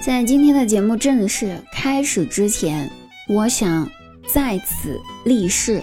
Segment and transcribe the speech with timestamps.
[0.00, 2.90] 在今天的节目正式开始之前，
[3.28, 3.86] 我想
[4.26, 5.82] 在此立誓：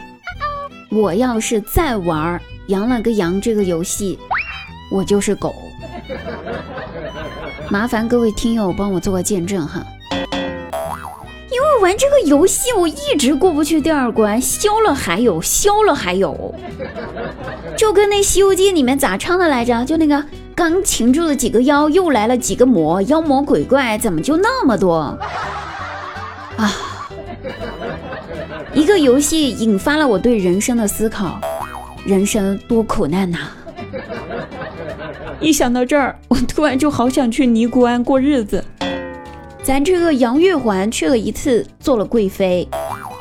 [0.90, 4.18] 我要是再玩《羊了个羊》这个游戏，
[4.90, 5.54] 我就是狗。
[7.70, 9.86] 麻烦各位听友帮我做个见证哈，
[11.52, 16.56] 因为玩这个游戏我一直过不去第二关，消了还有，消了还有，
[17.78, 19.86] 就跟那《西游记》里面咋唱的来着？
[19.86, 20.26] 就那个。
[20.58, 24.96] 刚擒住了几个妖，又来了几个魔，妖魔鬼怪怎么就那么多
[26.58, 26.74] 啊？
[28.74, 31.40] 一个游戏引发了我对人生的思考，
[32.04, 33.38] 人生多苦难呐！
[35.40, 38.66] 一想到这儿，我突然就好想去尼姑庵过日子。
[39.62, 42.68] 咱这个杨玉环去了一次，做了贵妃；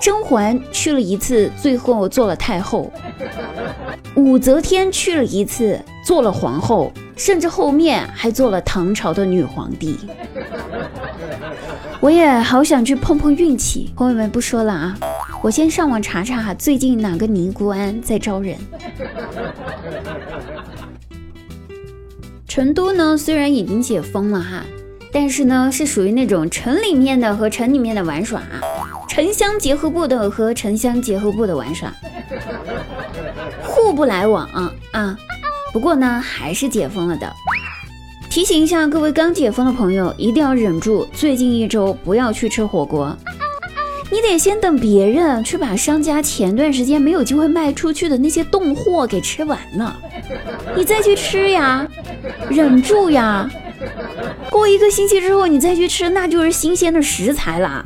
[0.01, 2.91] 甄嬛去了一次，最后做了太后；
[4.15, 6.91] 武则天去了一次，做了皇后。
[7.17, 9.99] 甚至后面还做了唐朝的女皇帝，
[11.99, 13.91] 我也好想去碰碰运气。
[13.97, 14.97] 朋友们不说了啊，
[15.43, 18.57] 我先上网查查哈最近哪个尼姑庵在招人。
[22.47, 24.63] 成都呢，虽然已经解封了哈，
[25.11, 28.43] 但是呢是属于那种城里面的和城里面的玩耍，
[29.09, 31.91] 城乡结合部的和城乡结合部的玩耍，
[33.65, 34.47] 互不来往
[34.93, 35.17] 啊。
[35.77, 37.31] 不过呢，还是解封了的。
[38.31, 43.15] 提醒一下各位刚解封的朋友，一定要忍住，最近一周不要去吃火锅。
[44.11, 49.95] 你得先等别人去把商家前段时间没有机会卖出去的那些冻货给吃完了，
[50.75, 51.87] 你再去吃呀，
[52.49, 53.47] 忍住呀。
[54.49, 57.85] 过一个星期之后你再去吃，那就是新鲜的食材啦。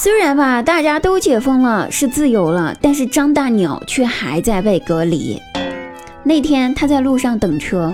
[0.00, 5.42] 虽然吧，大家都解封了，是自由了，但是张大鸟却还在被隔离。
[6.22, 7.92] 那天他在路上等车，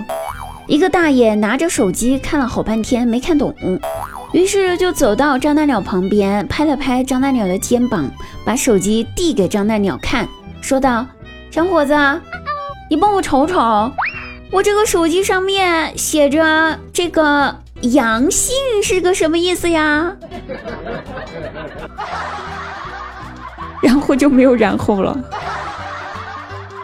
[0.67, 3.51] 一个大爷拿着手机看了好半天没看懂，
[4.33, 8.07] 于是就走到张大鸟旁边，拍了拍张大鸟的肩膀，
[8.45, 10.27] 把手机递给张大鸟看，
[10.61, 11.07] 说道
[11.49, 11.95] ：“小伙子，
[12.87, 13.91] 你帮我瞅瞅，
[14.51, 20.15] 我这个手机上面写着这个阳性是个什么意思呀？”
[23.81, 25.17] 然后就没有然后了，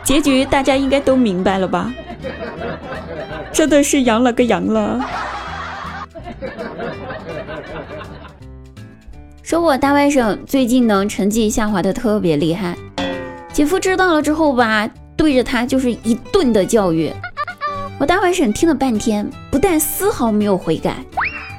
[0.04, 1.92] 结局大家应该都明白了吧？
[3.52, 5.00] 真的是阳了个阳了。
[9.42, 12.78] 说我大外甥最近呢成绩下滑的特别厉害，
[13.52, 17.12] 姐夫知道了之后吧，对着他就是一顿的教育。
[18.02, 21.06] 我大外甥听了半天，不但丝毫没有悔改，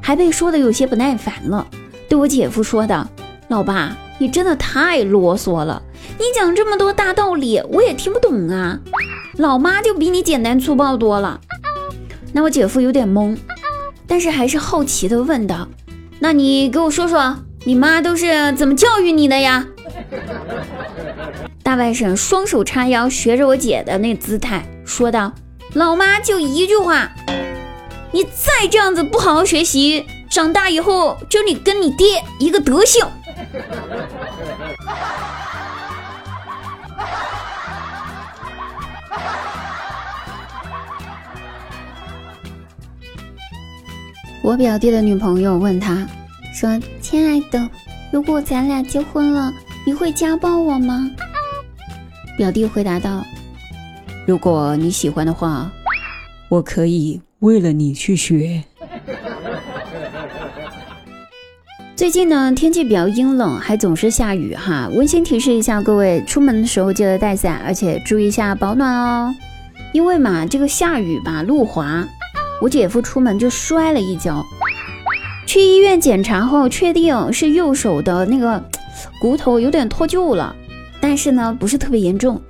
[0.03, 1.65] 还被说的有些不耐烦了，
[2.09, 3.09] 对我姐夫说道
[3.47, 5.81] ：“老爸。”你真的太啰嗦了！
[6.19, 8.79] 你讲这么多大道理，我也听不懂啊。
[9.37, 11.41] 老妈就比你简单粗暴多了。
[12.33, 13.37] 那我姐夫有点懵，
[14.09, 15.69] 但是还是好奇的问道
[16.19, 19.65] ：“那你给我说说，你妈都是怎么教育你的呀？”
[21.63, 25.33] 大外甥双手叉腰，学着我姐的那姿态说道
[25.75, 27.11] ：“老妈就一句话，
[28.13, 33.07] 你再这样子不好好学习，长大以后就你跟你爹一个德行。”
[44.45, 46.07] 我表弟的女朋友问他
[46.53, 47.71] 说：“亲爱的，
[48.13, 49.51] 如果咱俩结婚了，
[49.87, 51.09] 你会家暴我吗？”
[52.37, 53.25] 表弟回答道
[54.25, 55.71] ：“如果你喜欢的话，
[56.49, 58.63] 我可以为了你去学。
[61.97, 64.89] ”最近呢，天气比较阴冷，还总是下雨哈。
[64.93, 69.35] 温馨提示一下各位，出门的时候记得带伞，而且注意一下保暖哦。
[69.93, 72.07] 因为嘛，这个下雨吧，路滑。
[72.61, 74.45] 我姐夫出门就摔了一跤，
[75.47, 78.63] 去医院检查后确定是右手的那个
[79.21, 80.55] 骨头有点脱臼了，
[81.01, 82.41] 但是呢不是特别严重，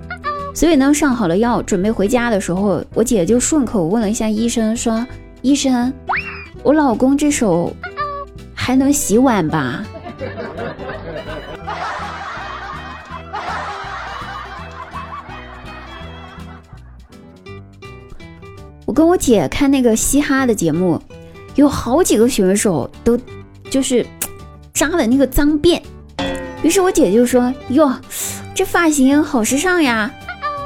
[0.53, 5.05] 所以呢上好了药，准备回家的时候，我姐就顺口问了一下医生，说
[5.41, 5.91] ：“医生，
[6.61, 7.75] 我老公这手
[8.53, 9.83] 还能洗碗吧？”
[18.85, 21.01] 我跟我姐看那个嘻哈的节目，
[21.55, 23.17] 有好几个选手都
[23.71, 24.05] 就是
[24.71, 25.81] 扎的那个脏辫，
[26.61, 27.91] 于是我姐就说：“哟，
[28.53, 30.13] 这发型好时尚呀，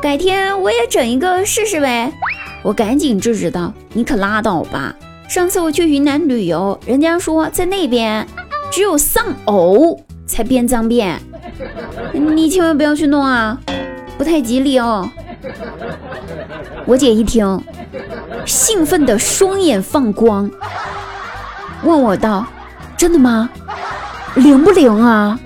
[0.01, 2.11] 改天我也整一个试试呗。”
[2.63, 4.93] 我赶紧制止道：“你可拉倒吧！
[5.29, 8.25] 上次我去云南旅游，人家说在那边
[8.71, 11.15] 只有丧偶才编脏辫，
[12.13, 13.59] 你千万不要去弄啊，
[14.17, 15.09] 不太吉利哦。”
[16.85, 17.61] 我姐一听，
[18.45, 20.49] 兴奋的双眼放光，
[21.83, 22.45] 问我道
[22.97, 23.49] ：“真的吗？
[24.35, 25.39] 灵不灵啊？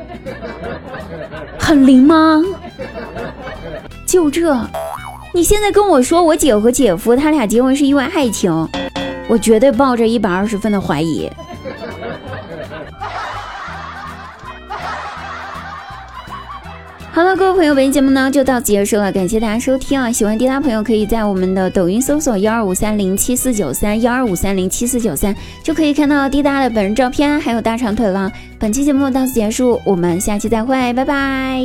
[1.60, 2.42] 很灵吗？”
[4.12, 4.54] 就这，
[5.34, 8.52] 你现在跟我说我姐和姐夫他俩结婚是因为爱情，
[9.30, 11.32] 我绝对抱着一百二十分的怀疑。
[17.14, 20.12] 好了，各位朋友，本期节目呢就到此结束了，感谢大家收听啊！
[20.12, 25.34] 喜欢滴答朋友可以在我们的抖音搜索幺二五三零七四九三幺二五三零七四九三，
[25.64, 28.30] 就可以看到滴答的本人照片还有大长腿了。
[28.60, 31.62] 本期节目到此结束，我们下期再会，拜拜。